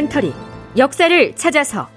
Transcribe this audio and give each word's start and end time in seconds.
다큐멘터리 0.00 0.32
역사를 0.78 1.34
찾아서. 1.36 1.88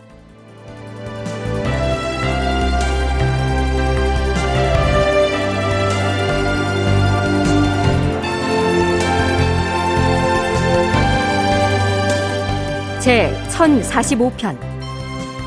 제 13.00 13.33
1045편. 13.50 14.57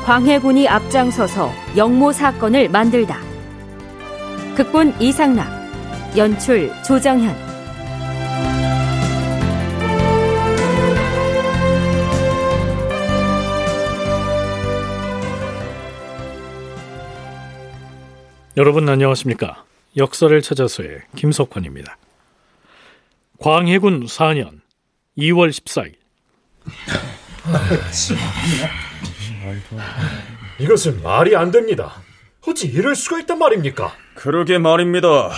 광해군이 0.05 0.67
앞장서서 0.67 1.51
영모 1.75 2.11
사건을 2.11 2.69
만들다. 2.69 3.19
극본 4.55 4.95
이상락 4.99 5.47
연출 6.17 6.71
조정현 6.83 7.56
여러분 18.57 18.89
안녕하십니까? 18.89 19.65
역사를 19.97 20.41
찾아서의 20.41 21.01
김석환입니다. 21.15 21.95
광해군 23.37 24.07
4년 24.07 24.61
2월 25.15 25.51
14일 25.51 25.93
이것은 30.59 31.03
말이 31.03 31.35
안 31.35 31.51
됩니다. 31.51 32.01
어찌 32.47 32.65
이럴 32.65 32.95
수가 32.95 33.19
있단 33.19 33.37
말입니까? 33.37 33.93
그러게 34.15 34.57
말입니다. 34.57 35.29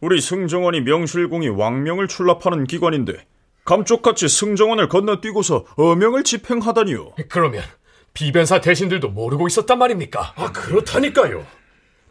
우리 0.00 0.20
승정원이 0.20 0.82
명실공히 0.82 1.48
왕명을 1.48 2.06
출납하는 2.06 2.68
기관인데 2.68 3.26
감쪽같이 3.64 4.28
승정원을 4.28 4.88
건너뛰고서 4.88 5.64
어명을 5.74 6.22
집행하다니요. 6.22 7.14
그러면 7.28 7.64
비변사 8.14 8.60
대신들도 8.60 9.08
모르고 9.08 9.48
있었단 9.48 9.80
말입니까? 9.80 10.34
아 10.36 10.52
그렇다니까요. 10.52 11.44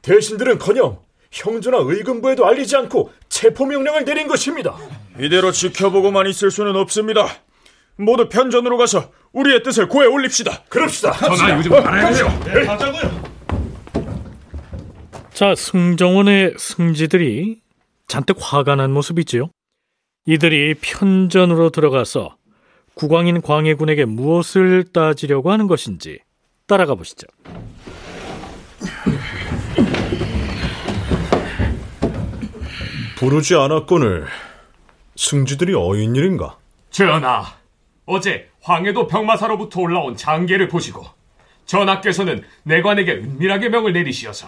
대신들은커녕 0.01 0.99
형주나 1.31 1.77
의금부에도 1.81 2.45
알리지 2.45 2.75
않고 2.75 3.11
체포 3.29 3.65
명령을 3.65 4.03
내린 4.03 4.27
것입니다. 4.27 4.75
이대로 5.19 5.51
지켜보고만 5.51 6.27
있을 6.27 6.51
수는 6.51 6.75
없습니다. 6.75 7.27
모두 7.95 8.27
편전으로 8.27 8.77
가서 8.77 9.11
우리의 9.31 9.63
뜻을 9.63 9.87
고해 9.87 10.07
올립시다. 10.07 10.63
그럽시다. 10.69 11.11
전하 11.13 11.57
요즘 11.57 11.73
알아야죠. 11.73 12.27
네, 12.45 12.65
가자고요. 12.65 13.31
자, 15.33 15.55
승정원의 15.55 16.55
승지들이 16.57 17.61
잔뜩 18.07 18.37
화가 18.39 18.75
난 18.75 18.91
모습이지요. 18.91 19.49
이들이 20.25 20.75
편전으로 20.81 21.69
들어가서 21.69 22.35
국왕인 22.93 23.41
광해군에게 23.41 24.05
무엇을 24.05 24.83
따지려고 24.91 25.51
하는 25.51 25.67
것인지 25.67 26.19
따라가 26.67 26.95
보시죠. 26.95 27.27
부르지 33.21 33.53
않았거늘 33.53 34.25
승지들이 35.15 35.75
어인 35.75 36.15
일인가? 36.15 36.57
전하, 36.89 37.45
어제 38.07 38.49
황해도 38.61 39.05
병마사로부터 39.05 39.81
올라온 39.81 40.17
장계를 40.17 40.67
보시고 40.67 41.05
전하께서는 41.67 42.43
내관에게 42.63 43.11
은밀하게 43.11 43.69
명을 43.69 43.93
내리시어서 43.93 44.47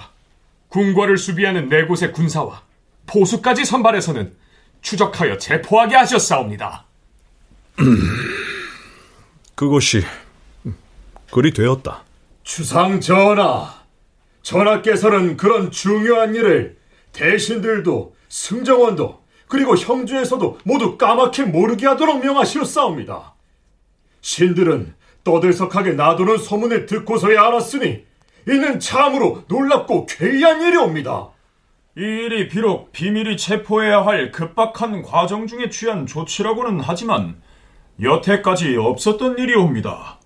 궁궐을 0.70 1.20
수비하는 1.20 1.70
네 1.70 1.86
곳의 1.86 2.14
군사와 2.14 2.64
포수까지 3.06 3.64
선발해서는 3.64 4.34
추적하여 4.82 5.38
체포하게 5.38 5.96
하셨사옵니다. 5.96 6.86
그것이 9.54 10.02
그리 11.32 11.54
되었다. 11.54 12.02
주상 12.42 13.00
전하, 13.00 13.72
전하께서는 14.42 15.38
그런 15.38 15.70
중요한 15.70 16.34
일을 16.34 16.76
대신들도 17.12 18.16
승정원도 18.34 19.22
그리고 19.48 19.78
형주에서도 19.78 20.58
모두 20.64 20.98
까맣게 20.98 21.44
모르게 21.44 21.86
하도록 21.86 22.20
명하시었사옵니다. 22.20 23.36
신들은 24.22 24.96
떠들썩하게 25.24 25.92
놔두는 25.92 26.40
소문을 26.40 26.88
듣고서야 26.88 27.40
알았으니 27.44 28.04
이는 28.48 28.80
참으로 28.80 29.44
놀랍고 29.48 30.08
괴이한 30.08 30.64
일이옵니다. 30.64 31.30
이 31.96 32.02
일이 32.02 32.48
비록 32.48 32.92
비밀이 32.92 33.38
체포해야 33.38 34.04
할 34.04 34.32
급박한 34.32 35.04
과정 35.04 35.46
중에 35.46 35.70
취한 35.70 36.08
조치라고는 36.08 36.80
하지만 36.80 37.40
여태까지 38.02 38.78
없었던 38.78 39.38
일이옵니다. 39.38 40.18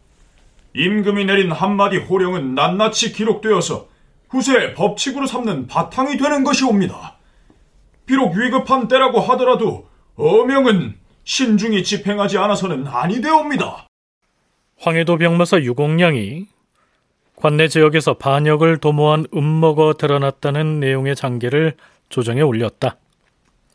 임금이 0.73 1.25
내린 1.25 1.51
한마디 1.51 1.97
호령은 1.97 2.55
낱낱이 2.55 3.11
기록되어서 3.11 3.89
후세 4.29 4.73
법칙으로 4.75 5.27
삼는 5.27 5.67
바탕이 5.67 6.15
되는 6.17 6.45
것이옵니다. 6.45 7.16
비록 8.07 8.35
위급한 8.35 8.87
때라고 8.87 9.19
하더라도 9.19 9.87
어명은 10.15 10.95
신중히 11.23 11.83
집행하지 11.83 12.39
않아서는 12.39 12.87
아니 12.87 13.21
되옵니다. 13.21 13.87
황해도 14.79 15.17
병마사 15.17 15.59
유공량이 15.61 16.47
관내 17.35 17.67
지역에서 17.67 18.15
반역을 18.15 18.77
도모한 18.77 19.27
음모가 19.35 19.93
드러났다는 19.93 20.79
내용의 20.79 21.15
장계를 21.15 21.75
조정에 22.09 22.41
올렸다. 22.41 22.97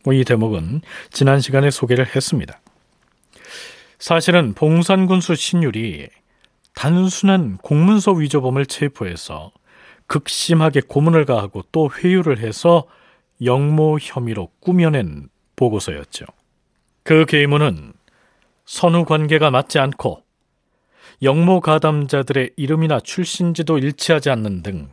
뭐이 0.05 0.25
대목은 0.25 0.81
지난 1.11 1.41
시간에 1.41 1.71
소개를 1.71 2.07
했습니다. 2.17 2.61
사실은 3.99 4.55
봉산군수 4.55 5.37
신율이 5.37 6.09
단순한 6.75 7.59
공문서 7.59 8.13
위조범을 8.13 8.67
체포해서 8.67 9.53
극심하게 10.07 10.81
고문을 10.89 11.25
가하고 11.25 11.63
또 11.71 11.89
회유를 11.91 12.39
해서 12.39 12.87
영모 13.45 13.99
혐의로 14.01 14.49
꾸며낸 14.61 15.29
보고서였죠. 15.57 16.27
그 17.03 17.25
계문은 17.27 17.93
선후 18.65 19.05
관계가 19.05 19.51
맞지 19.51 19.79
않고 19.79 20.23
영모 21.23 21.61
가담자들의 21.61 22.53
이름이나 22.57 23.01
출신지도 23.01 23.79
일치하지 23.79 24.31
않는 24.31 24.63
등 24.63 24.91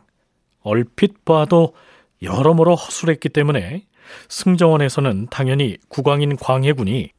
얼핏 0.62 1.24
봐도 1.24 1.74
여러모로 2.22 2.74
허술했기 2.74 3.30
때문에 3.30 3.86
승정원에서는 4.28 5.28
당연히 5.30 5.76
국왕인 5.88 6.36
광해군이 6.36 7.10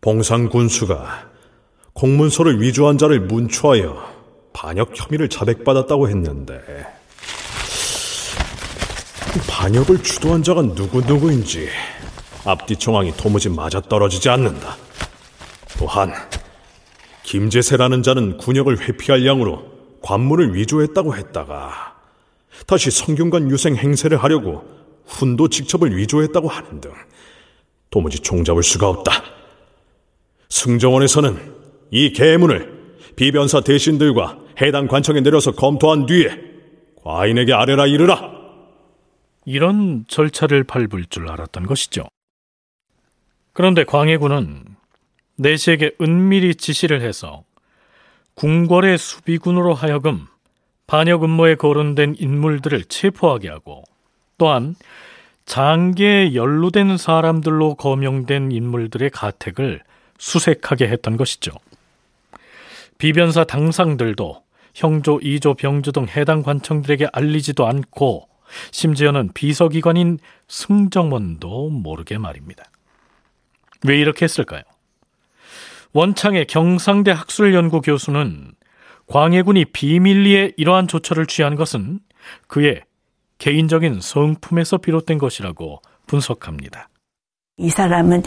봉산 0.00 0.48
군수가 0.48 1.30
공문서를 1.92 2.60
위조한 2.60 2.98
자를 2.98 3.20
문초하여 3.20 4.20
반역 4.52 4.92
혐의를 4.94 5.28
자백받았다고 5.28 6.08
했는데 6.08 6.60
반역을 9.38 10.02
주도한 10.02 10.42
자가 10.42 10.62
누구누구인지 10.62 11.68
앞뒤 12.44 12.76
정황이 12.76 13.12
도무지 13.12 13.48
맞아떨어지지 13.48 14.28
않는다. 14.28 14.76
또한 15.78 16.12
김재세라는 17.22 18.02
자는 18.02 18.38
군역을 18.38 18.80
회피할 18.80 19.24
양으로 19.24 19.62
관문을 20.02 20.54
위조했다고 20.54 21.16
했다가 21.16 21.94
다시 22.66 22.90
성균관 22.90 23.50
유생 23.50 23.76
행세를 23.76 24.22
하려고 24.22 24.64
훈도 25.06 25.48
직첩을 25.48 25.96
위조했다고 25.96 26.48
하는 26.48 26.80
등 26.80 26.92
도무지 27.90 28.18
종잡을 28.18 28.62
수가 28.62 28.88
없다. 28.88 29.22
승정원에서는 30.48 31.54
이 31.92 32.12
계문을 32.12 32.80
비변사 33.16 33.60
대신들과 33.60 34.38
해당 34.60 34.88
관청에 34.88 35.20
내려서 35.20 35.52
검토한 35.52 36.06
뒤에 36.06 36.30
과인에게 37.02 37.52
아뢰라 37.52 37.86
이르라. 37.86 38.39
이런 39.50 40.04
절차를 40.06 40.62
밟을 40.62 41.06
줄 41.10 41.28
알았던 41.28 41.66
것이죠. 41.66 42.06
그런데 43.52 43.82
광해군은 43.82 44.64
내시에게 45.36 45.96
은밀히 46.00 46.54
지시를 46.54 47.02
해서 47.02 47.42
궁궐의 48.34 48.96
수비군으로 48.96 49.74
하여금 49.74 50.26
반역 50.86 51.24
음모에 51.24 51.56
거론된 51.56 52.16
인물들을 52.18 52.84
체포하게 52.84 53.48
하고 53.48 53.82
또한 54.38 54.76
장계에 55.46 56.34
연루된 56.34 56.96
사람들로 56.96 57.74
거명된 57.74 58.52
인물들의 58.52 59.10
가택을 59.10 59.82
수색하게 60.18 60.86
했던 60.88 61.16
것이죠. 61.16 61.50
비변사 62.98 63.42
당상들도 63.42 64.44
형조, 64.74 65.18
이조, 65.22 65.54
병주 65.54 65.90
등 65.90 66.06
해당 66.08 66.42
관청들에게 66.42 67.08
알리지도 67.12 67.66
않고 67.66 68.28
심지어는 68.70 69.30
비서기관인 69.34 70.18
승정원도 70.48 71.70
모르게 71.70 72.18
말입니다. 72.18 72.64
왜 73.86 73.98
이렇게 73.98 74.24
했을까요? 74.24 74.62
원창의 75.92 76.46
경상대 76.46 77.10
학술연구 77.10 77.80
교수는 77.80 78.52
광해군이 79.06 79.66
비밀리에 79.66 80.52
이러한 80.56 80.86
조처를 80.86 81.26
취한 81.26 81.56
것은 81.56 82.00
그의 82.46 82.82
개인적인 83.38 84.00
성품에서 84.00 84.78
비롯된 84.78 85.18
것이라고 85.18 85.80
분석합니다. 86.06 86.88
이 87.56 87.70
사람은 87.70 88.22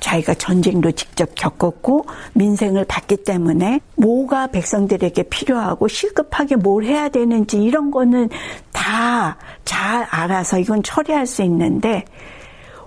자기가 0.00 0.34
전쟁도 0.34 0.92
직접 0.92 1.34
겪었고 1.34 2.06
민생을 2.34 2.84
봤기 2.84 3.24
때문에 3.24 3.80
뭐가 3.96 4.48
백성들에게 4.48 5.24
필요하고 5.24 5.88
시급하게 5.88 6.56
뭘 6.56 6.84
해야 6.84 7.08
되는지 7.08 7.62
이런 7.62 7.90
거는 7.90 8.28
다 8.72 9.36
잘 9.68 10.06
알아서 10.10 10.58
이건 10.58 10.82
처리할 10.82 11.26
수 11.26 11.42
있는데 11.42 12.04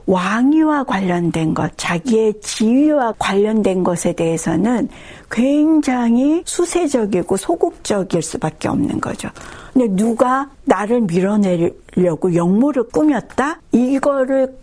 왕위와 0.07 0.83
관련된 0.85 1.53
것, 1.53 1.71
자기의 1.77 2.41
지위와 2.41 3.13
관련된 3.19 3.83
것에 3.83 4.13
대해서는 4.13 4.89
굉장히 5.29 6.41
수세적이고 6.43 7.37
소극적일 7.37 8.23
수밖에 8.23 8.67
없는 8.67 8.99
거죠. 8.99 9.29
근데 9.71 9.87
누가 9.95 10.49
나를 10.65 11.01
밀어내려고 11.01 12.33
역모를 12.33 12.89
꾸몄다? 12.89 13.59
이거를 13.71 14.57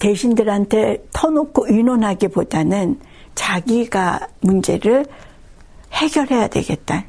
대신들한테 0.00 1.04
터놓고 1.12 1.66
의논하기보다는 1.68 2.98
자기가 3.34 4.26
문제를 4.40 5.06
해결해야 5.92 6.48
되겠다. 6.48 7.04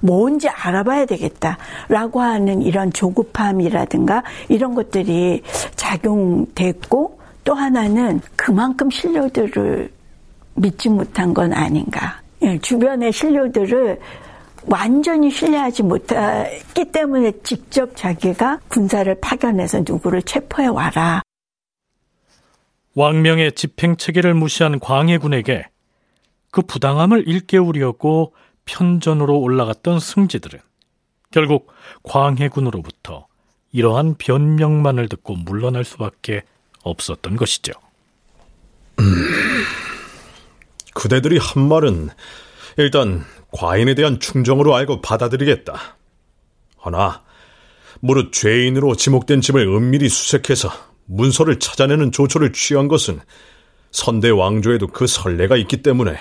뭔지 0.00 0.48
알아봐야 0.48 1.06
되겠다 1.06 1.58
라고 1.88 2.20
하는 2.20 2.62
이런 2.62 2.92
조급함이라든가 2.92 4.22
이런 4.48 4.74
것들이 4.74 5.42
작용됐고 5.76 7.18
또 7.44 7.54
하나는 7.54 8.20
그만큼 8.36 8.90
신료들을 8.90 9.90
믿지 10.54 10.88
못한 10.88 11.34
건 11.34 11.52
아닌가. 11.52 12.20
예, 12.42 12.58
주변의 12.58 13.12
신료들을 13.12 14.00
완전히 14.66 15.30
신뢰하지 15.30 15.82
못했기 15.82 16.86
때문에 16.90 17.32
직접 17.42 17.94
자기가 17.96 18.60
군사를 18.68 19.14
파견해서 19.20 19.82
누구를 19.86 20.22
체포해 20.22 20.68
와라. 20.68 21.22
왕명의 22.94 23.52
집행 23.52 23.96
체계를 23.96 24.34
무시한 24.34 24.78
광해군에게 24.78 25.68
그 26.50 26.62
부당함을 26.62 27.26
일깨우려고 27.26 28.34
편전으로 28.64 29.38
올라갔던 29.40 30.00
승지들은 30.00 30.60
결국 31.30 31.72
광해군으로부터 32.04 33.26
이러한 33.72 34.14
변명만을 34.18 35.08
듣고 35.08 35.34
물러날 35.34 35.84
수밖에 35.84 36.42
없었던 36.84 37.34
것이죠. 37.36 37.72
음, 39.00 39.04
그대들이 40.94 41.38
한 41.38 41.66
말은 41.66 42.10
일단 42.76 43.24
과인에 43.50 43.94
대한 43.94 44.20
충정으로 44.20 44.76
알고 44.76 45.00
받아들이겠다. 45.00 45.74
허나 46.84 47.24
무릇 48.00 48.32
죄인으로 48.32 48.94
지목된 48.94 49.40
짐을 49.40 49.66
은밀히 49.66 50.08
수색해서 50.08 50.93
문서를 51.06 51.58
찾아내는 51.58 52.12
조처를 52.12 52.52
취한 52.52 52.88
것은 52.88 53.20
선대 53.90 54.30
왕조에도 54.30 54.88
그 54.88 55.06
선례가 55.06 55.56
있기 55.56 55.82
때문에 55.82 56.18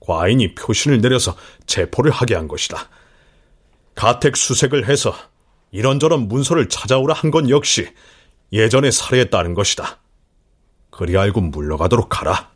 과인이 0.00 0.54
표신을 0.54 1.00
내려서 1.00 1.36
체포를 1.66 2.10
하게 2.10 2.34
한 2.34 2.48
것이다. 2.48 2.88
가택 3.94 4.36
수색을 4.36 4.86
해서 4.88 5.14
이런저런 5.72 6.28
문서를 6.28 6.68
찾아오라 6.68 7.14
한 7.14 7.30
건 7.30 7.50
역시 7.50 7.88
예전의 8.52 8.92
사례에 8.92 9.24
따른 9.26 9.54
것이다. 9.54 9.98
그리 10.90 11.16
알고 11.16 11.40
물러가도록 11.40 12.20
하라. 12.20 12.50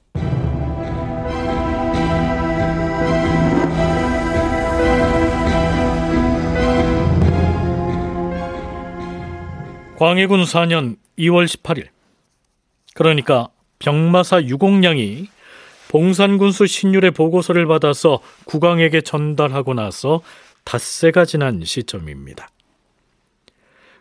광해군 9.99 10.45
4년 10.45 10.97
2월 11.21 11.47
18일 11.47 11.89
그러니까 12.95 13.49
병마사 13.79 14.43
유공량이 14.43 15.29
봉산군수 15.89 16.67
신율의 16.67 17.11
보고서를 17.13 17.67
받아서 17.67 18.21
국왕에게 18.45 19.01
전달하고 19.01 19.75
나서 19.75 20.21
닷새가 20.65 21.25
지난 21.25 21.65
시점입니다. 21.65 22.49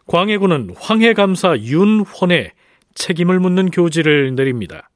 광해군은 0.05 0.75
황해감사 0.77 1.57
윤헌에 1.59 2.51
책임을 2.93 3.39
묻는 3.39 3.71
교지를 3.71 4.35
내립니다. 4.35 4.89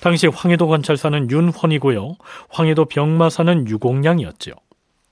당시 0.00 0.26
황해도 0.26 0.66
관찰사는 0.66 1.30
윤헌이고요. 1.30 2.16
황해도 2.48 2.86
병마사는 2.86 3.68
유공량이었죠. 3.68 4.52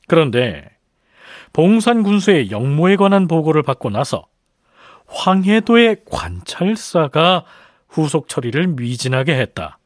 그런데 0.08 0.68
봉산군수의 1.52 2.50
영모에 2.50 2.96
관한 2.96 3.28
보고를 3.28 3.62
받고 3.62 3.90
나서 3.90 4.26
황해도의 5.12 5.98
관찰사가 6.10 7.44
후속 7.88 8.28
처리를 8.28 8.68
미진하게 8.68 9.34
했다. 9.34 9.78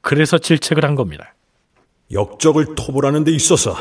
그래서 0.00 0.38
질책을 0.38 0.84
한 0.84 0.94
겁니다. 0.94 1.34
역적을 2.12 2.74
토벌하는 2.74 3.24
데 3.24 3.32
있어서 3.32 3.74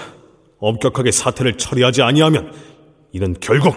엄격하게 0.59 1.11
사태를 1.11 1.57
처리하지 1.57 2.01
아니하면 2.01 2.53
이는 3.11 3.35
결국 3.41 3.75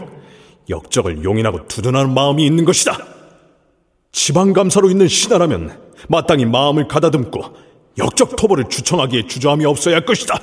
역적을 0.71 1.25
용인하고 1.25 1.67
두둔하는 1.67 2.15
마음이 2.15 2.47
있는 2.47 2.65
것이다. 2.65 2.97
지방감사로 4.13 4.89
있는 4.91 5.09
신하라면 5.09 5.93
마땅히 6.09 6.45
마음을 6.45 6.87
가다듬고 6.87 7.41
역적 7.99 8.37
토벌을 8.37 8.69
추청하기에 8.69 9.27
주저함이 9.27 9.65
없어야 9.65 9.97
할 9.97 10.07
것이다. 10.07 10.39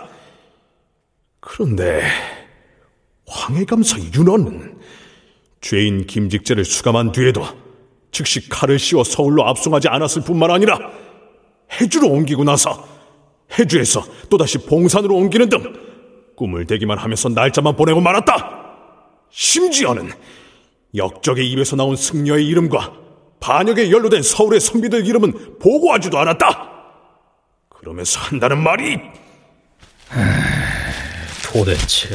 그런데 1.40 2.04
황해감사 3.28 3.98
윤원은 4.14 4.80
죄인 5.64 6.06
김직재를 6.06 6.66
수감한 6.66 7.14
뒤에도 7.14 7.42
즉시 8.12 8.48
칼을 8.50 8.78
씌워 8.78 9.04
서울로 9.04 9.48
압송하지 9.48 9.88
않았을 9.88 10.24
뿐만 10.24 10.52
아니라 10.52 10.78
해주로 11.80 12.10
옮기고 12.10 12.44
나서 12.44 12.86
해주에서 13.58 14.04
또다시 14.30 14.58
봉산으로 14.60 15.16
옮기는 15.16 15.50
등 15.50 15.74
꿈을 16.36 16.68
대기만 16.68 16.98
하면서 16.98 17.30
날짜만 17.30 17.78
보내고 17.78 18.02
말았다. 18.02 18.62
심지어는 19.30 20.12
역적의 20.96 21.50
입에서 21.52 21.76
나온 21.78 21.96
승려의 21.96 22.46
이름과 22.46 22.94
반역에 23.40 23.90
연루된 23.90 24.22
서울의 24.22 24.60
선비들 24.60 25.08
이름은 25.08 25.60
보고하지도 25.60 26.20
않았다. 26.20 26.72
그러면서 27.70 28.20
한다는 28.20 28.62
말이 28.62 29.00
도대체 31.46 32.10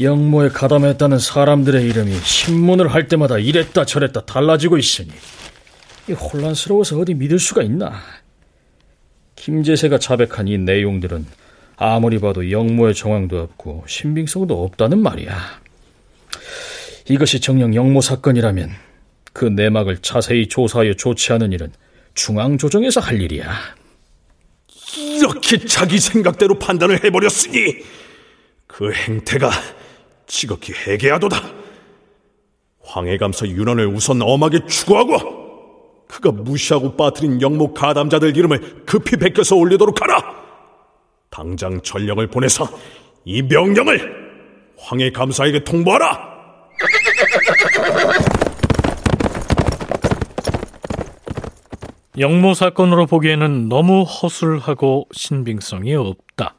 영모에 0.00 0.48
가담했다는 0.48 1.18
사람들의 1.18 1.84
이름이 1.84 2.14
신문을 2.14 2.88
할 2.88 3.06
때마다 3.06 3.38
이랬다 3.38 3.84
저랬다 3.84 4.24
달라지고 4.24 4.78
있으니 4.78 5.10
혼란스러워서 6.08 6.98
어디 6.98 7.14
믿을 7.14 7.38
수가 7.38 7.62
있나? 7.62 8.00
김재세가 9.36 9.98
자백한 9.98 10.48
이 10.48 10.58
내용들은 10.58 11.26
아무리 11.76 12.18
봐도 12.18 12.50
영모의 12.50 12.94
정황도 12.94 13.40
없고 13.40 13.84
신빙성도 13.86 14.64
없다는 14.64 15.02
말이야. 15.02 15.60
이것이 17.08 17.40
정녕 17.40 17.74
영모 17.74 18.00
사건이라면 18.00 18.70
그 19.32 19.44
내막을 19.44 19.98
자세히 19.98 20.48
조사하여 20.48 20.94
조치하는 20.94 21.52
일은 21.52 21.72
중앙조정에서 22.14 23.00
할 23.00 23.20
일이야. 23.20 23.50
이렇게 24.96 25.58
자기 25.58 25.98
생각대로 25.98 26.58
판단을 26.58 27.04
해버렸으니 27.04 27.76
그 28.66 28.92
행태가 28.92 29.50
지극히 30.30 30.72
해계하도다. 30.72 31.36
황해감사 32.82 33.46
윤원을 33.48 33.88
우선 33.88 34.22
엄하게 34.22 34.64
추구하고 34.66 36.06
그가 36.06 36.30
무시하고 36.30 36.96
빠뜨린 36.96 37.42
영목 37.42 37.74
가담자들 37.74 38.36
이름을 38.36 38.84
급히 38.86 39.16
베껴서 39.16 39.56
올리도록 39.56 40.00
하라. 40.00 40.40
당장 41.30 41.80
전령을 41.82 42.28
보내서 42.28 42.68
이 43.24 43.42
명령을 43.42 44.30
황해감사에게 44.78 45.64
통보하라. 45.64 46.30
영모 52.18 52.54
사건으로 52.54 53.06
보기에는 53.06 53.68
너무 53.68 54.02
허술하고 54.02 55.08
신빙성이 55.12 55.94
없다. 55.94 56.54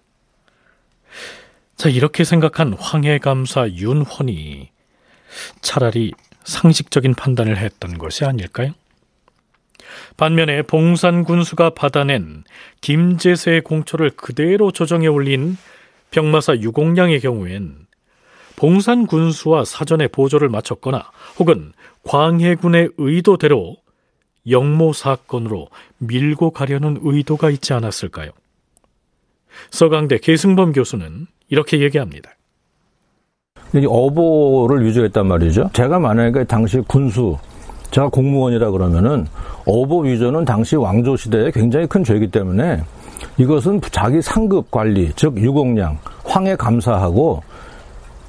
자, 1.82 1.90
이렇게 1.90 2.24
생각한 2.24 2.74
황해감사 2.74 3.70
윤헌이 3.72 4.70
차라리 5.62 6.12
상식적인 6.44 7.16
판단을 7.16 7.58
했던 7.58 7.98
것이 7.98 8.24
아닐까요? 8.24 8.74
반면에 10.16 10.62
봉산 10.62 11.24
군수가 11.24 11.72
받아낸 11.72 12.44
김제세의 12.82 13.62
공초를 13.62 14.12
그대로 14.12 14.70
조정해 14.70 15.08
올린 15.08 15.58
병마사 16.12 16.58
유공량의 16.58 17.20
경우엔 17.20 17.88
봉산 18.58 19.08
군수와 19.08 19.66
사전에 19.66 20.08
보조를 20.08 20.50
마쳤거나 20.50 21.10
혹은 21.40 21.74
광해군의 22.04 22.92
의도대로 23.00 23.78
영모 24.48 24.94
사건으로 24.94 25.70
밀고 25.98 26.52
가려는 26.52 27.00
의도가 27.02 27.50
있지 27.50 27.74
않았을까요? 27.74 28.30
서강대 29.72 30.20
계승범 30.20 30.74
교수는 30.74 31.26
이렇게 31.52 31.80
얘기합니다. 31.82 32.32
어보를 33.76 34.84
위조했단 34.86 35.28
말이죠. 35.28 35.70
제가 35.74 36.00
만약에 36.00 36.46
당시 36.46 36.80
군수 36.88 37.38
제가 37.92 38.08
공무원이라 38.08 38.72
그러면은 38.72 39.28
어보 39.66 40.00
위조는 40.00 40.46
당시 40.46 40.78
왕조 40.78 41.16
시대에 41.16 41.52
굉장히 41.52 41.86
큰 41.88 42.04
죄이기 42.04 42.32
때문에 42.32 42.82
이것은 43.38 43.82
자기 43.92 44.22
상급 44.22 44.72
관리, 44.72 45.12
즉 45.16 45.38
유공량, 45.38 45.98
황해 46.24 46.56
감사하고 46.56 47.44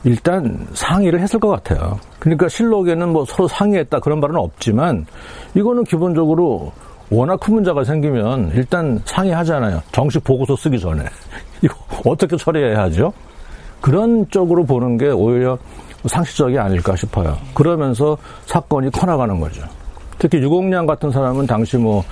일단 0.04 0.66
상의를 0.74 1.20
했을 1.20 1.38
것 1.38 1.48
같아요. 1.48 1.98
그러니까 2.18 2.48
실록에는 2.48 3.08
뭐 3.08 3.24
서로 3.24 3.46
상의했다 3.46 4.00
그런 4.00 4.18
말은 4.20 4.36
없지만 4.36 5.06
이거는 5.54 5.84
기본적으로 5.84 6.72
워낙 7.12 7.38
큰 7.40 7.54
문제가 7.54 7.84
생기면 7.84 8.52
일단 8.54 8.98
상의하잖아요. 9.04 9.82
정식 9.92 10.24
보고서 10.24 10.56
쓰기 10.56 10.80
전에. 10.80 11.04
이거 11.60 11.74
어떻게 12.06 12.36
처리해야 12.38 12.84
하죠? 12.84 13.12
그런 13.82 14.26
쪽으로 14.30 14.64
보는 14.64 14.96
게 14.96 15.08
오히려 15.10 15.58
상식적이 16.06 16.58
아닐까 16.58 16.96
싶어요. 16.96 17.36
그러면서 17.52 18.16
사건이 18.46 18.90
커나가는 18.90 19.38
거죠. 19.38 19.62
특히 20.18 20.38
유공량 20.38 20.86
같은 20.86 21.10
사람은 21.10 21.46
당시 21.46 21.76
뭐 21.76 22.02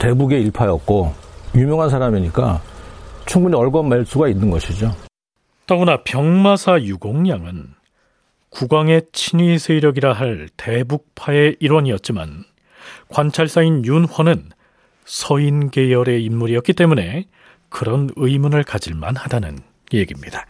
대북의 0.00 0.42
일파였고 0.42 1.12
유명한 1.54 1.88
사람이니까 1.88 2.60
충분히 3.26 3.54
얼건맬 3.54 4.06
수가 4.06 4.28
있는 4.28 4.50
것이죠. 4.50 4.90
더구나 5.66 5.98
병마사 6.02 6.80
유공량은 6.80 7.74
국왕의 8.50 9.02
친위 9.12 9.58
세력이라 9.58 10.14
할 10.14 10.48
대북파의 10.56 11.56
일원이었지만 11.60 12.44
관찰사인 13.08 13.84
윤헌은 13.84 14.50
서인 15.04 15.70
계열의 15.70 16.24
인물이었기 16.24 16.72
때문에 16.72 17.26
그런 17.68 18.10
의문을 18.16 18.64
가질 18.64 18.94
만 18.94 19.16
하다는 19.16 19.58
얘기입니다. 19.92 20.46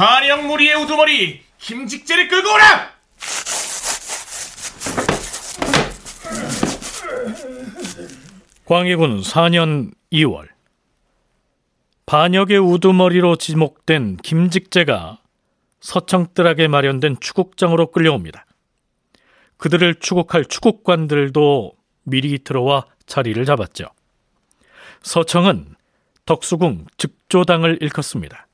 한영무리의 0.00 0.76
우두머리 0.76 1.42
김직재를 1.58 2.28
끌고 2.28 2.54
오라! 2.54 2.99
광해군 8.70 9.22
4년 9.22 9.90
2월 10.12 10.46
반역의 12.06 12.58
우두머리로 12.58 13.34
지목된 13.34 14.18
김직재가 14.18 15.18
서청뜰하게 15.80 16.68
마련된 16.68 17.16
추국장으로 17.18 17.90
끌려옵니다. 17.90 18.46
그들을 19.56 19.96
추국할 19.96 20.44
추국관들도 20.44 21.72
미리 22.04 22.38
들어와 22.44 22.86
자리를 23.06 23.44
잡았죠. 23.44 23.86
서청은 25.02 25.74
덕수궁 26.26 26.86
즉조당을 26.96 27.78
일컫습니다. 27.80 28.46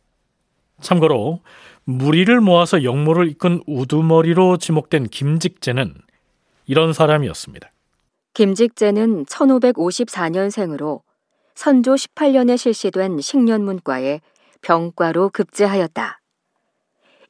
참고로 0.81 1.43
무리를 1.85 2.41
모아서 2.41 2.85
역모를 2.85 3.29
이끈 3.33 3.63
우두머리로 3.67 4.57
지목된 4.57 5.09
김직재는 5.09 5.93
이런 6.65 6.95
사람이었습니다. 6.95 7.71
김직재는 8.37 9.25
1554년생으로 9.25 11.01
선조 11.55 11.95
18년에 11.95 12.59
실시된 12.59 13.19
식년문과에 13.19 14.21
병과로 14.61 15.31
급제하였다. 15.31 16.21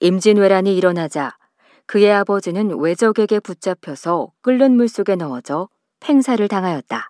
임진왜란이 0.00 0.76
일어나자 0.76 1.36
그의 1.86 2.12
아버지는 2.12 2.76
외적에게 2.80 3.38
붙잡혀서 3.38 4.32
끓는 4.42 4.72
물속에 4.72 5.14
넣어져 5.14 5.68
팽사를 6.00 6.48
당하였다. 6.48 7.08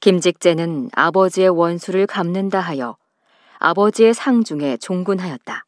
김직재는 0.00 0.90
아버지의 0.94 1.50
원수를 1.50 2.08
갚는다 2.08 2.58
하여 2.58 2.96
아버지의 3.60 4.14
상중에 4.14 4.78
종군하였다. 4.78 5.64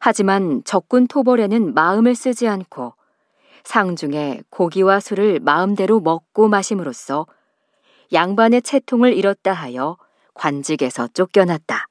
하지만 0.00 0.62
적군 0.64 1.08
토벌에는 1.08 1.74
마음을 1.74 2.14
쓰지 2.14 2.48
않고 2.48 2.94
상중에 3.66 4.40
고기와 4.48 5.00
술을 5.00 5.40
마음대로 5.40 6.00
먹고 6.00 6.48
마심으로써 6.48 7.26
양반의 8.12 8.62
채통을 8.62 9.12
잃었다 9.12 9.52
하여 9.52 9.98
관직에서 10.34 11.08
쫓겨났다. 11.08 11.88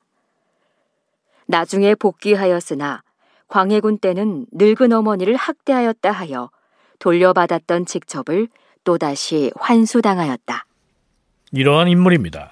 나중에 1.48 1.94
복귀하였으나 1.96 3.04
광해군 3.50 3.98
때는 3.98 4.46
늙은 4.54 4.94
어머니를 4.94 5.36
학대하였다 5.36 6.12
하여 6.12 6.50
돌려받았던 7.00 7.86
직첩을 7.86 8.48
또다시 8.86 9.52
환수당하였다. 9.58 10.66
이러한 11.52 11.90
인물입니다. 11.90 12.52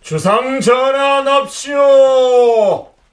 주상 0.00 0.60
전환합시오. 0.60 1.74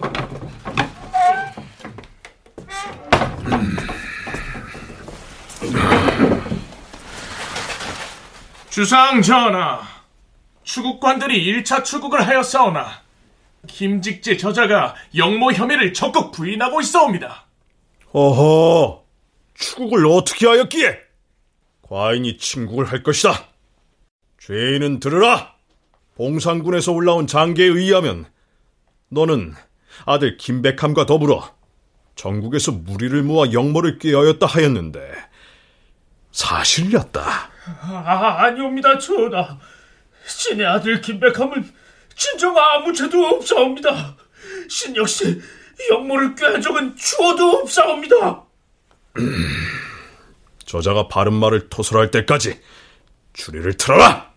주상 8.69 9.21
전하, 9.21 9.81
추국관들이 10.63 11.61
1차 11.61 11.83
추국을 11.83 12.25
하였사오나 12.25 13.01
김직재 13.67 14.37
저자가 14.37 14.95
영모 15.15 15.51
혐의를 15.51 15.93
적극 15.93 16.31
부인하고 16.31 16.81
있사옵니다. 16.81 17.45
어허, 18.13 19.03
추국을 19.53 20.07
어떻게 20.07 20.47
하였기에? 20.47 20.99
과인이 21.81 22.37
침국을 22.37 22.85
할 22.85 23.03
것이다. 23.03 23.45
죄인은 24.39 24.99
들으라. 24.99 25.53
봉상군에서 26.15 26.91
올라온 26.91 27.27
장계에 27.27 27.67
의하면 27.67 28.25
너는 29.09 29.53
아들 30.05 30.37
김백함과 30.37 31.05
더불어 31.05 31.53
전국에서 32.15 32.71
무리를 32.71 33.21
모아 33.23 33.51
영모를 33.51 33.97
꾀하였다 33.99 34.45
하였는데 34.45 34.99
사실이었다. 36.31 37.50
아, 37.81 38.35
아니옵니다, 38.39 38.97
전하. 38.97 39.57
신의 40.25 40.65
아들 40.65 41.01
김백함은 41.01 41.71
진정 42.15 42.57
아무 42.57 42.93
죄도 42.93 43.25
없사옵니다. 43.25 44.15
신 44.69 44.95
역시 44.95 45.41
영모를 45.89 46.35
꾀한 46.35 46.61
적은 46.61 46.95
추어도 46.95 47.50
없사옵니다. 47.59 48.43
저자가 50.65 51.07
바른 51.07 51.33
말을 51.33 51.69
토설할 51.69 52.11
때까지 52.11 52.61
추리를 53.33 53.73
틀어라! 53.73 54.31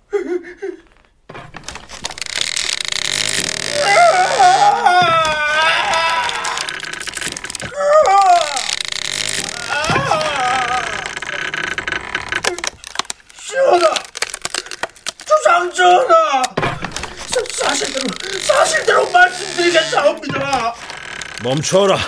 전하! 13.47 13.95
주상 15.25 15.73
전하! 15.73 16.43
사실대로, 17.53 18.07
사실대로 18.43 19.11
말씀드리겠사옵니다. 19.11 20.75
멈춰라. 21.45 21.99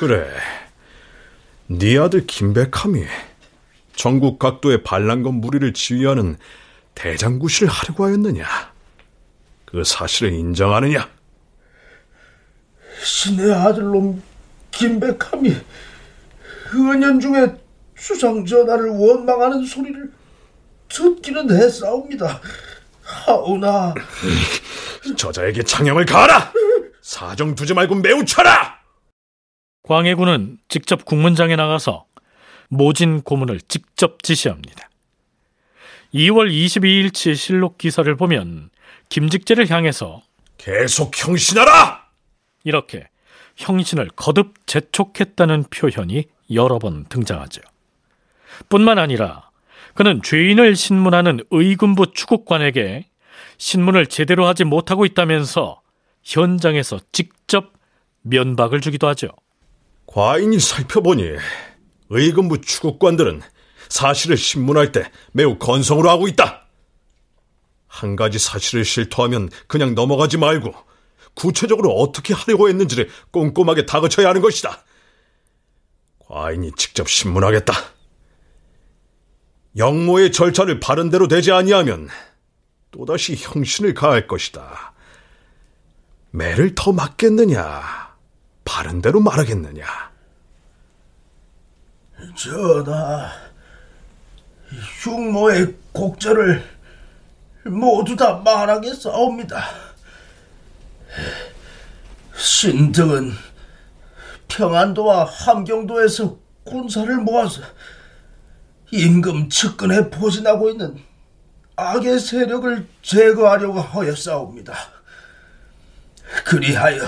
그래. 0.00 0.26
네 1.68 1.98
아들 1.98 2.26
김백함이 2.26 3.04
전국 3.94 4.38
각도의 4.40 4.82
반란군 4.82 5.36
무리를 5.36 5.72
지휘하는 5.72 6.36
대장구실을 6.96 7.68
하려고 7.68 8.04
하였느냐? 8.04 8.44
그 9.64 9.84
사실을 9.84 10.32
인정하느냐? 10.32 11.08
신의 13.02 13.52
아들놈 13.52 14.22
김백함이 14.72 15.54
은연 16.74 17.20
중에 17.20 17.54
수상 17.96 18.44
전하를 18.44 18.90
원망하는 18.90 19.64
소리를 19.64 20.12
듣기는 20.88 21.50
했사옵니다. 21.50 22.40
하오나 23.06 23.94
저자에게 25.16 25.62
창형을 25.62 26.04
가하라! 26.04 26.52
사정 27.00 27.54
두지 27.54 27.74
말고 27.74 27.94
매우 27.96 28.24
쳐라! 28.24 28.80
광해군은 29.84 30.58
직접 30.68 31.04
국문장에 31.04 31.54
나가서 31.54 32.06
모진 32.68 33.22
고문을 33.22 33.60
직접 33.68 34.22
지시합니다. 34.24 34.90
2월 36.12 36.50
22일치 36.50 37.36
실록 37.36 37.78
기사를 37.78 38.12
보면 38.16 38.70
김직재를 39.08 39.70
향해서 39.70 40.22
계속 40.58 41.12
형신하라! 41.16 42.06
이렇게 42.64 43.08
형신을 43.56 44.10
거듭 44.16 44.66
재촉했다는 44.66 45.64
표현이 45.70 46.24
여러 46.52 46.78
번 46.80 47.04
등장하죠. 47.04 47.60
뿐만 48.68 48.98
아니라 48.98 49.45
그는 49.96 50.20
죄인을 50.22 50.76
신문하는 50.76 51.40
의군부 51.50 52.12
추국관에게 52.12 53.08
신문을 53.58 54.06
제대로 54.06 54.46
하지 54.46 54.64
못하고 54.64 55.06
있다면서 55.06 55.80
현장에서 56.22 57.00
직접 57.12 57.72
면박을 58.22 58.82
주기도 58.82 59.08
하죠. 59.08 59.28
과인이 60.06 60.60
살펴보니 60.60 61.36
의금부 62.10 62.60
추국관들은 62.60 63.40
사실을 63.88 64.36
신문할 64.36 64.92
때 64.92 65.10
매우 65.32 65.56
건성으로 65.58 66.10
하고 66.10 66.28
있다. 66.28 66.66
한 67.86 68.16
가지 68.16 68.38
사실을 68.38 68.84
실토하면 68.84 69.48
그냥 69.66 69.94
넘어가지 69.94 70.36
말고 70.36 70.74
구체적으로 71.34 71.92
어떻게 71.92 72.34
하려고 72.34 72.68
했는지를 72.68 73.08
꼼꼼하게 73.30 73.86
다그쳐야 73.86 74.28
하는 74.28 74.42
것이다. 74.42 74.84
과인이 76.18 76.72
직접 76.76 77.08
신문하겠다. 77.08 77.95
영모의 79.76 80.32
절차를 80.32 80.80
바른 80.80 81.10
대로 81.10 81.28
되지 81.28 81.52
아니하면 81.52 82.08
또다시 82.90 83.36
형신을 83.36 83.94
가할 83.94 84.26
것이다. 84.26 84.94
매를 86.30 86.74
더 86.74 86.92
맞겠느냐, 86.92 87.82
바른 88.64 89.02
대로 89.02 89.20
말하겠느냐. 89.20 89.84
전하, 92.34 93.30
흉모의 95.02 95.74
곡절을 95.92 96.64
모두 97.64 98.16
다 98.16 98.36
말하겠사옵니다. 98.44 99.62
신등은 102.34 103.32
평안도와 104.48 105.24
함경도에서 105.24 106.38
군사를 106.64 107.16
모아서 107.18 107.62
임금 108.90 109.48
측근에 109.48 110.10
포진하고 110.10 110.70
있는 110.70 110.96
악의 111.76 112.18
세력을 112.20 112.86
제거하려고 113.02 113.80
하였사옵니다. 113.80 114.74
그리하여 116.44 117.04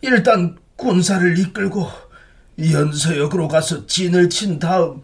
일단 0.00 0.56
군사를 0.76 1.38
이끌고 1.38 1.88
연서역으로 2.58 3.48
가서 3.48 3.86
진을 3.86 4.28
친 4.28 4.58
다음 4.58 5.02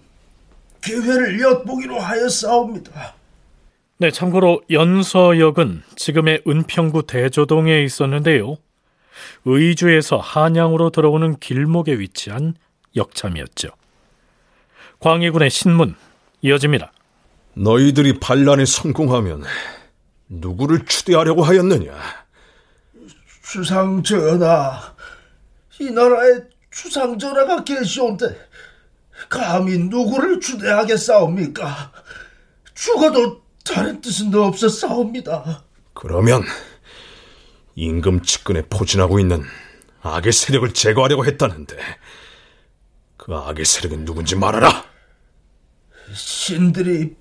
기회를 0.83 1.41
엿보기로 1.41 1.99
하였사옵니다. 1.99 3.15
네, 3.99 4.11
참고로 4.11 4.63
연서역은 4.71 5.83
지금의 5.95 6.43
은평구 6.47 7.07
대조동에 7.07 7.83
있었는데요. 7.83 8.57
의주에서 9.45 10.17
한양으로 10.17 10.91
들어오는 10.91 11.39
길목에 11.39 11.99
위치한 11.99 12.55
역참이었죠. 12.97 13.69
광해군의 15.01 15.51
신문 15.51 15.97
이어집니다. 16.43 16.93
너희들이 17.55 18.21
반란에 18.21 18.65
성공하면 18.65 19.45
누구를 20.29 20.85
추대하려고 20.85 21.43
하였느냐? 21.43 21.93
주상 23.43 24.03
전하, 24.03 24.95
이 25.81 25.91
나라에 25.91 26.41
주상 26.71 27.19
전하가 27.19 27.65
계시온데 27.65 28.27
감히 29.29 29.77
누구를 29.79 30.41
추대하겠사옵니까? 30.41 31.93
죽어도 32.75 33.43
다른 33.65 34.01
뜻은 34.01 34.33
없었사옵니다. 34.35 35.65
그러면 35.95 36.43
임금 37.75 38.23
측근에 38.23 38.63
포진하고 38.71 39.19
있는 39.19 39.43
악의 40.03 40.33
세력을 40.33 40.73
제거하려고 40.73 41.27
했다는데 41.27 41.77
그 43.31 43.37
악의 43.37 43.65
세력은 43.65 44.05
누군지 44.05 44.35
말하라. 44.35 44.85
신들이 46.13 47.15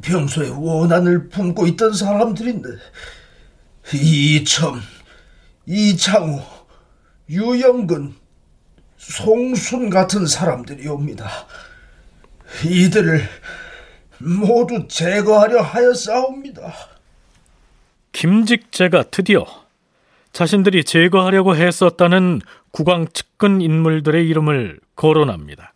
평소에 0.00 0.48
원한을 0.48 1.28
품고 1.28 1.66
있던 1.66 1.92
사람들인데 1.92 2.70
이첨, 3.92 4.80
이창우, 5.66 6.40
유영근, 7.28 8.14
송순 8.96 9.90
같은 9.90 10.26
사람들이옵니다. 10.26 11.28
이들을 12.64 13.28
모두 14.20 14.88
제거하려 14.88 15.60
하였사옵니다. 15.60 16.72
김직재가 18.12 19.10
드디어 19.10 19.44
자신들이 20.32 20.84
제거하려고 20.84 21.54
했었다는 21.54 22.40
국왕 22.70 23.06
측근 23.12 23.60
인물들의 23.60 24.26
이름을 24.28 24.80
거론합니다. 24.96 25.74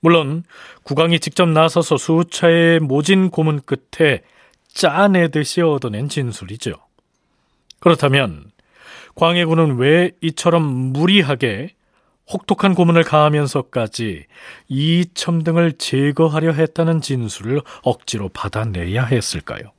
물론 0.00 0.44
국왕이 0.82 1.20
직접 1.20 1.48
나서서 1.48 1.96
수차의 1.96 2.80
모진 2.80 3.30
고문 3.30 3.60
끝에 3.60 4.22
짜내듯이 4.68 5.62
얻어낸 5.62 6.08
진술이죠. 6.08 6.74
그렇다면 7.80 8.50
광해군은 9.14 9.76
왜 9.78 10.12
이처럼 10.20 10.62
무리하게 10.62 11.70
혹독한 12.30 12.74
고문을 12.74 13.04
가하면서까지 13.04 14.26
이첨 14.68 15.42
등을 15.42 15.72
제거하려 15.72 16.52
했다는 16.52 17.00
진술을 17.00 17.62
억지로 17.82 18.28
받아내야 18.30 19.04
했을까요? 19.04 19.72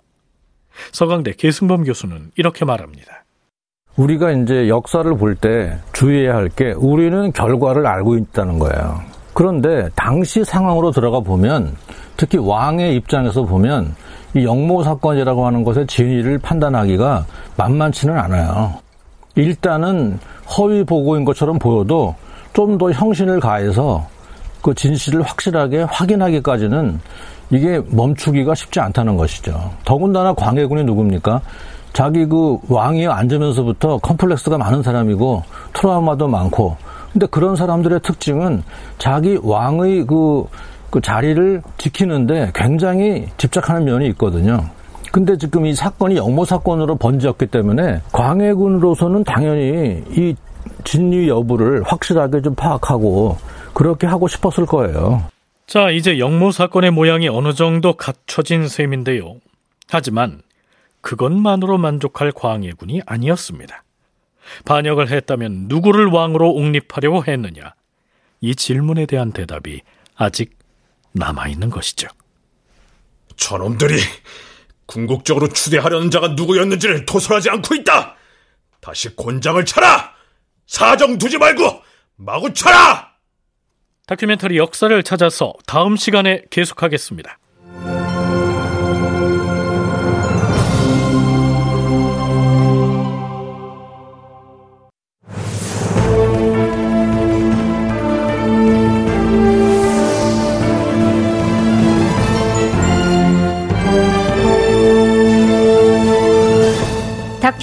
서강대 0.91 1.33
계승범 1.33 1.83
교수는 1.83 2.31
이렇게 2.35 2.63
말합니다. 2.63 3.25
우리가 3.97 4.31
이제 4.31 4.69
역사를 4.69 5.15
볼 5.17 5.35
때 5.35 5.77
주의해야 5.93 6.35
할 6.35 6.49
게 6.49 6.71
우리는 6.73 7.31
결과를 7.31 7.85
알고 7.85 8.15
있다는 8.17 8.59
거예요. 8.59 8.99
그런데 9.33 9.89
당시 9.95 10.43
상황으로 10.43 10.91
들어가 10.91 11.19
보면 11.19 11.75
특히 12.15 12.37
왕의 12.37 12.95
입장에서 12.95 13.43
보면 13.43 13.95
이 14.35 14.43
영모 14.43 14.83
사건이라고 14.83 15.45
하는 15.45 15.63
것의 15.63 15.85
진위를 15.87 16.39
판단하기가 16.39 17.25
만만치는 17.57 18.17
않아요. 18.17 18.73
일단은 19.35 20.19
허위 20.57 20.83
보고인 20.83 21.25
것처럼 21.25 21.59
보여도 21.59 22.15
좀 22.53 22.77
더 22.79 22.91
형신을 22.91 23.39
가해서 23.39 24.07
그 24.63 24.73
진실을 24.73 25.21
확실하게 25.21 25.83
확인하기까지는 25.83 26.99
이게 27.51 27.79
멈추기가 27.91 28.55
쉽지 28.55 28.79
않다는 28.79 29.15
것이죠. 29.15 29.71
더군다나 29.85 30.33
광해군이 30.33 30.83
누굽니까? 30.83 31.41
자기 31.93 32.25
그 32.25 32.59
왕위에 32.69 33.07
앉으면서부터 33.07 33.97
컴플렉스가 33.99 34.57
많은 34.57 34.83
사람이고 34.83 35.43
트라우마도 35.73 36.27
많고 36.27 36.77
근데 37.11 37.25
그런 37.27 37.55
사람들의 37.55 38.01
특징은 38.01 38.63
자기 38.97 39.39
왕의 39.41 40.05
그, 40.05 40.45
그 40.89 41.01
자리를 41.01 41.63
지키는데 41.77 42.51
굉장히 42.53 43.27
집착하는 43.37 43.85
면이 43.85 44.07
있거든요. 44.09 44.69
근데 45.11 45.37
지금 45.37 45.65
이 45.65 45.73
사건이 45.73 46.15
영모 46.15 46.45
사건으로 46.45 46.95
번지었기 46.95 47.47
때문에 47.47 48.01
광해군으로서는 48.11 49.23
당연히 49.23 50.03
이 50.11 50.35
진위 50.83 51.27
여부를 51.27 51.81
확실하게 51.83 52.41
좀 52.41 52.53
파악하고 52.53 53.37
그렇게 53.73 54.05
하고 54.05 54.27
싶었을 54.27 54.65
거예요. 54.65 55.23
자, 55.65 55.89
이제 55.89 56.19
영모 56.19 56.51
사건의 56.51 56.91
모양이 56.91 57.27
어느 57.27 57.53
정도 57.53 57.93
갖춰진 57.93 58.67
셈인데요. 58.67 59.35
하지만 59.89 60.41
그것만으로 61.07 61.77
만족할 61.77 62.33
광해군이 62.33 63.01
아니었습니다. 63.05 63.85
반역을 64.65 65.09
했다면 65.09 65.67
누구를 65.69 66.07
왕으로 66.07 66.51
옹립하려고 66.51 67.23
했느냐? 67.25 67.75
이 68.41 68.53
질문에 68.53 69.05
대한 69.05 69.31
대답이 69.31 69.83
아직 70.15 70.57
남아있는 71.13 71.69
것이죠. 71.69 72.09
저놈들이 73.37 73.95
궁극적으로 74.85 75.47
추대하려는 75.47 76.11
자가 76.11 76.29
누구였는지를 76.29 77.05
토설하지 77.05 77.51
않고 77.51 77.75
있다. 77.75 78.17
다시 78.81 79.15
곤장을 79.15 79.63
쳐라. 79.63 80.13
사정 80.65 81.17
두지 81.17 81.37
말고 81.37 81.83
마구 82.17 82.51
쳐라. 82.51 83.13
다큐멘터리 84.07 84.57
역사를 84.57 85.01
찾아서 85.03 85.53
다음 85.65 85.95
시간에 85.95 86.43
계속하겠습니다. 86.49 87.37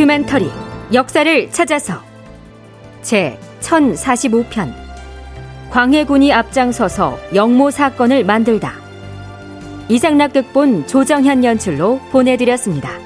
다큐멘터리 0.05 0.51
역사를 0.93 1.51
찾아서. 1.51 1.95
제 3.01 3.39
1045편. 3.61 4.75
광해군이 5.71 6.31
앞장서서 6.31 7.19
영모 7.35 7.71
사건을 7.71 8.25
만들다. 8.25 8.75
이상락 9.89 10.35
극본 10.35 10.87
조정현 10.87 11.43
연출로 11.43 12.01
보내드렸습니다. 12.11 13.04